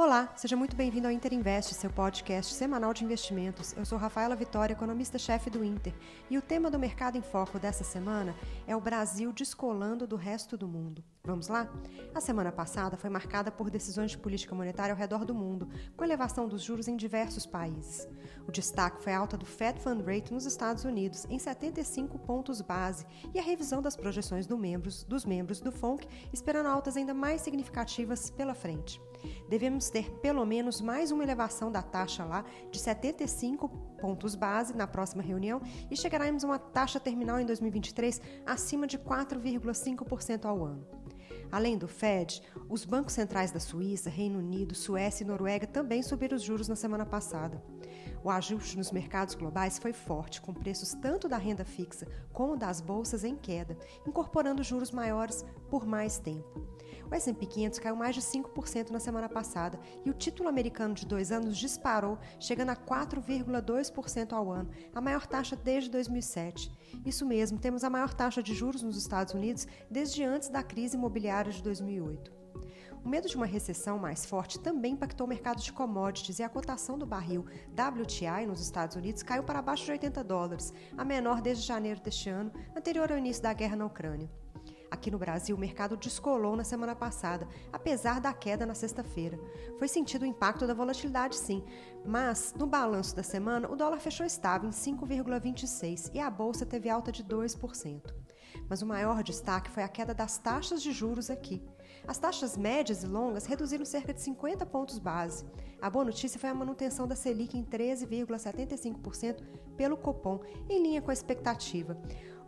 Olá, 0.00 0.32
seja 0.36 0.54
muito 0.54 0.76
bem-vindo 0.76 1.08
ao 1.08 1.12
Inter 1.12 1.34
Invest, 1.34 1.74
seu 1.74 1.90
podcast 1.90 2.54
semanal 2.54 2.94
de 2.94 3.02
investimentos. 3.02 3.74
Eu 3.76 3.84
sou 3.84 3.98
Rafaela 3.98 4.36
Vitória, 4.36 4.72
economista-chefe 4.72 5.50
do 5.50 5.64
Inter, 5.64 5.92
e 6.30 6.38
o 6.38 6.40
tema 6.40 6.70
do 6.70 6.78
Mercado 6.78 7.18
em 7.18 7.20
Foco 7.20 7.58
dessa 7.58 7.82
semana 7.82 8.32
é 8.64 8.76
o 8.76 8.80
Brasil 8.80 9.32
descolando 9.32 10.06
do 10.06 10.14
resto 10.14 10.56
do 10.56 10.68
mundo. 10.68 11.02
Vamos 11.24 11.48
lá? 11.48 11.68
A 12.14 12.20
semana 12.20 12.52
passada 12.52 12.96
foi 12.96 13.10
marcada 13.10 13.50
por 13.50 13.70
decisões 13.70 14.12
de 14.12 14.18
política 14.18 14.54
monetária 14.54 14.92
ao 14.92 14.96
redor 14.96 15.24
do 15.24 15.34
mundo, 15.34 15.68
com 15.96 16.04
elevação 16.04 16.46
dos 16.46 16.62
juros 16.62 16.86
em 16.86 16.96
diversos 16.96 17.44
países. 17.44 18.06
O 18.46 18.52
destaque 18.52 19.02
foi 19.02 19.14
a 19.14 19.18
alta 19.18 19.36
do 19.36 19.44
Fed 19.44 19.80
Fund 19.80 20.00
Rate 20.06 20.32
nos 20.32 20.46
Estados 20.46 20.84
Unidos, 20.84 21.26
em 21.28 21.40
75 21.40 22.20
pontos 22.20 22.60
base, 22.60 23.04
e 23.34 23.38
a 23.40 23.42
revisão 23.42 23.82
das 23.82 23.96
projeções 23.96 24.46
do 24.46 24.56
membros, 24.56 25.02
dos 25.02 25.24
membros 25.24 25.60
do 25.60 25.72
FONC, 25.72 26.06
esperando 26.32 26.66
altas 26.66 26.96
ainda 26.96 27.12
mais 27.12 27.40
significativas 27.40 28.30
pela 28.30 28.54
frente. 28.54 29.00
Devemos 29.48 29.90
ter 29.90 30.10
pelo 30.20 30.44
menos 30.44 30.80
mais 30.80 31.10
uma 31.10 31.22
elevação 31.22 31.70
da 31.70 31.82
taxa 31.82 32.24
lá 32.24 32.44
de 32.70 32.78
75 32.78 33.68
pontos 33.98 34.34
base 34.34 34.76
na 34.76 34.86
próxima 34.86 35.22
reunião 35.22 35.60
e 35.90 35.96
chegaremos 35.96 36.44
a 36.44 36.46
uma 36.46 36.58
taxa 36.58 37.00
terminal 37.00 37.40
em 37.40 37.46
2023 37.46 38.20
acima 38.46 38.86
de 38.86 38.98
4,5% 38.98 40.44
ao 40.44 40.64
ano. 40.64 40.86
Além 41.50 41.78
do 41.78 41.88
Fed, 41.88 42.42
os 42.68 42.84
bancos 42.84 43.14
centrais 43.14 43.50
da 43.50 43.58
Suíça, 43.58 44.10
Reino 44.10 44.38
Unido, 44.38 44.74
Suécia 44.74 45.24
e 45.24 45.26
Noruega 45.26 45.66
também 45.66 46.02
subiram 46.02 46.36
os 46.36 46.42
juros 46.42 46.68
na 46.68 46.76
semana 46.76 47.06
passada. 47.06 47.62
O 48.22 48.30
ajuste 48.30 48.76
nos 48.76 48.90
mercados 48.90 49.34
globais 49.34 49.78
foi 49.78 49.92
forte, 49.92 50.40
com 50.40 50.52
preços 50.52 50.94
tanto 50.94 51.28
da 51.28 51.36
renda 51.36 51.64
fixa 51.64 52.06
como 52.32 52.56
das 52.56 52.80
bolsas 52.80 53.24
em 53.24 53.36
queda, 53.36 53.76
incorporando 54.06 54.62
juros 54.62 54.90
maiores 54.90 55.44
por 55.70 55.86
mais 55.86 56.18
tempo. 56.18 56.66
O 57.10 57.14
S&P 57.14 57.46
500 57.46 57.78
caiu 57.78 57.96
mais 57.96 58.14
de 58.14 58.20
5% 58.20 58.90
na 58.90 59.00
semana 59.00 59.28
passada 59.28 59.80
e 60.04 60.10
o 60.10 60.14
título 60.14 60.48
americano 60.48 60.94
de 60.94 61.06
dois 61.06 61.32
anos 61.32 61.56
disparou, 61.56 62.18
chegando 62.38 62.70
a 62.70 62.76
4,2% 62.76 64.32
ao 64.32 64.52
ano, 64.52 64.70
a 64.94 65.00
maior 65.00 65.26
taxa 65.26 65.56
desde 65.56 65.90
2007. 65.90 66.70
Isso 67.06 67.24
mesmo, 67.24 67.58
temos 67.58 67.82
a 67.82 67.90
maior 67.90 68.12
taxa 68.12 68.42
de 68.42 68.54
juros 68.54 68.82
nos 68.82 68.96
Estados 68.96 69.32
Unidos 69.32 69.66
desde 69.90 70.22
antes 70.22 70.50
da 70.50 70.62
crise 70.62 70.96
imobiliária 70.96 71.50
de 71.50 71.62
2008. 71.62 72.38
O 73.04 73.08
medo 73.08 73.28
de 73.28 73.36
uma 73.36 73.46
recessão 73.46 73.98
mais 73.98 74.26
forte 74.26 74.58
também 74.58 74.92
impactou 74.92 75.26
o 75.26 75.28
mercado 75.28 75.62
de 75.62 75.72
commodities 75.72 76.38
e 76.38 76.42
a 76.42 76.48
cotação 76.48 76.98
do 76.98 77.06
barril 77.06 77.46
WTI 77.72 78.46
nos 78.46 78.60
Estados 78.60 78.96
Unidos 78.96 79.22
caiu 79.22 79.42
para 79.42 79.60
abaixo 79.60 79.84
de 79.84 79.92
80 79.92 80.24
dólares, 80.24 80.72
a 80.96 81.04
menor 81.04 81.40
desde 81.40 81.66
janeiro 81.66 82.00
deste 82.00 82.28
ano, 82.28 82.52
anterior 82.76 83.10
ao 83.10 83.18
início 83.18 83.42
da 83.42 83.52
guerra 83.52 83.76
na 83.76 83.86
Ucrânia. 83.86 84.30
Aqui 84.90 85.10
no 85.10 85.18
Brasil, 85.18 85.54
o 85.54 85.58
mercado 85.58 85.96
descolou 85.96 86.56
na 86.56 86.64
semana 86.64 86.96
passada, 86.96 87.46
apesar 87.72 88.20
da 88.20 88.32
queda 88.32 88.64
na 88.64 88.74
sexta-feira. 88.74 89.38
Foi 89.78 89.86
sentido 89.86 90.22
o 90.22 90.26
impacto 90.26 90.66
da 90.66 90.74
volatilidade, 90.74 91.36
sim, 91.36 91.62
mas 92.04 92.54
no 92.58 92.66
balanço 92.66 93.14
da 93.14 93.22
semana, 93.22 93.70
o 93.70 93.76
dólar 93.76 94.00
fechou 94.00 94.24
estável 94.24 94.68
em 94.68 94.72
5,26 94.72 96.10
e 96.14 96.20
a 96.20 96.30
bolsa 96.30 96.64
teve 96.64 96.88
alta 96.88 97.12
de 97.12 97.22
2%. 97.22 98.27
Mas 98.68 98.82
o 98.82 98.86
maior 98.86 99.22
destaque 99.22 99.70
foi 99.70 99.82
a 99.82 99.88
queda 99.88 100.12
das 100.12 100.38
taxas 100.38 100.82
de 100.82 100.92
juros 100.92 101.30
aqui. 101.30 101.62
As 102.06 102.18
taxas 102.18 102.56
médias 102.56 103.02
e 103.02 103.06
longas 103.06 103.46
reduziram 103.46 103.84
cerca 103.84 104.12
de 104.12 104.20
50 104.20 104.64
pontos 104.66 104.98
base. 104.98 105.44
A 105.80 105.88
boa 105.88 106.04
notícia 106.04 106.38
foi 106.38 106.48
a 106.48 106.54
manutenção 106.54 107.06
da 107.06 107.16
Selic 107.16 107.56
em 107.56 107.64
13,75% 107.64 109.42
pelo 109.76 109.96
Copom, 109.96 110.40
em 110.68 110.82
linha 110.82 111.02
com 111.02 111.10
a 111.10 111.14
expectativa. 111.14 111.96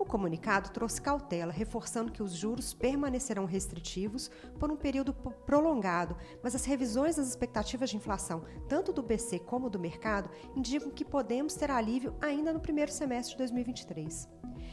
O 0.00 0.04
comunicado 0.06 0.70
trouxe 0.70 0.98
cautela, 0.98 1.52
reforçando 1.52 2.10
que 2.10 2.22
os 2.22 2.32
juros 2.32 2.72
permanecerão 2.72 3.44
restritivos 3.44 4.30
por 4.58 4.70
um 4.70 4.76
período 4.76 5.12
prolongado, 5.12 6.16
mas 6.42 6.54
as 6.54 6.64
revisões 6.64 7.16
das 7.16 7.28
expectativas 7.28 7.90
de 7.90 7.98
inflação, 7.98 8.42
tanto 8.66 8.94
do 8.94 9.02
BC 9.02 9.40
como 9.40 9.68
do 9.68 9.78
mercado, 9.78 10.30
indicam 10.56 10.90
que 10.90 11.04
podemos 11.04 11.52
ter 11.52 11.70
alívio 11.70 12.14
ainda 12.18 12.50
no 12.50 12.60
primeiro 12.60 12.90
semestre 12.90 13.32
de 13.32 13.38
2023. 13.40 14.26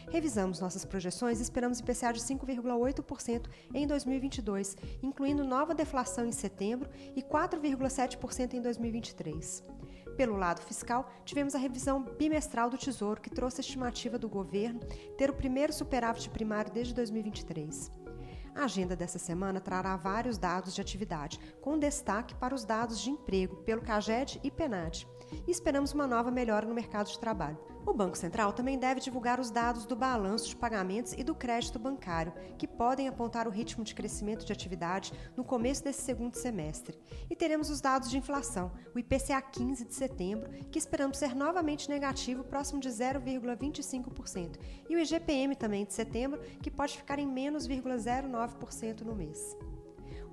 Revisamos 0.09 0.61
nossas 0.61 0.85
projeções 0.85 1.39
e 1.39 1.43
esperamos 1.43 1.79
IPCA 1.79 2.13
de 2.13 2.21
5,8% 2.21 3.49
em 3.73 3.85
2022, 3.85 4.77
incluindo 5.03 5.43
nova 5.43 5.75
deflação 5.75 6.25
em 6.25 6.31
setembro 6.31 6.89
e 7.17 7.21
4,7% 7.21 8.53
em 8.53 8.61
2023. 8.61 9.61
Pelo 10.17 10.35
lado 10.35 10.61
fiscal, 10.63 11.07
tivemos 11.23 11.53
a 11.53 11.59
revisão 11.59 12.03
bimestral 12.03 12.71
do 12.71 12.77
Tesouro, 12.77 13.21
que 13.21 13.29
trouxe 13.29 13.61
a 13.61 13.63
estimativa 13.63 14.17
do 14.17 14.27
governo 14.27 14.79
ter 15.15 15.29
o 15.29 15.35
primeiro 15.35 15.71
superávit 15.71 16.27
primário 16.31 16.73
desde 16.73 16.91
2023. 16.95 17.91
A 18.55 18.63
agenda 18.63 18.95
dessa 18.95 19.19
semana 19.19 19.61
trará 19.61 19.95
vários 19.95 20.39
dados 20.39 20.73
de 20.73 20.81
atividade, 20.81 21.39
com 21.61 21.77
destaque 21.77 22.33
para 22.33 22.55
os 22.55 22.65
dados 22.65 22.99
de 22.99 23.11
emprego 23.11 23.57
pelo 23.57 23.83
CAGED 23.83 24.39
e 24.43 24.49
PENAD. 24.49 25.07
E 25.47 25.51
esperamos 25.51 25.93
uma 25.93 26.07
nova 26.07 26.31
melhora 26.31 26.65
no 26.65 26.73
mercado 26.73 27.07
de 27.07 27.19
trabalho. 27.19 27.57
O 27.87 27.93
Banco 27.93 28.17
Central 28.17 28.51
também 28.51 28.77
deve 28.77 28.99
divulgar 28.99 29.39
os 29.39 29.49
dados 29.49 29.85
do 29.85 29.95
balanço 29.95 30.49
de 30.49 30.57
pagamentos 30.57 31.13
e 31.13 31.23
do 31.23 31.33
crédito 31.33 31.79
bancário, 31.79 32.33
que 32.57 32.67
podem 32.67 33.07
apontar 33.07 33.47
o 33.47 33.49
ritmo 33.49 33.81
de 33.81 33.95
crescimento 33.95 34.45
de 34.45 34.51
atividade 34.51 35.13
no 35.37 35.43
começo 35.43 35.85
desse 35.85 36.01
segundo 36.01 36.35
semestre. 36.35 36.99
E 37.29 37.35
teremos 37.35 37.69
os 37.69 37.79
dados 37.79 38.09
de 38.09 38.17
inflação, 38.17 38.73
o 38.93 38.99
IPCA 38.99 39.41
15 39.41 39.85
de 39.85 39.93
setembro, 39.93 40.49
que 40.69 40.77
esperamos 40.77 41.17
ser 41.17 41.33
novamente 41.33 41.89
negativo, 41.89 42.43
próximo 42.43 42.81
de 42.81 42.89
0,25%, 42.89 44.57
e 44.89 44.95
o 44.95 44.99
IGPM 44.99 45.55
também 45.55 45.85
de 45.85 45.93
setembro, 45.93 46.41
que 46.61 46.69
pode 46.69 46.97
ficar 46.97 47.19
em 47.19 47.27
menos 47.27 47.67
0,09% 47.69 49.01
no 49.01 49.15
mês. 49.15 49.55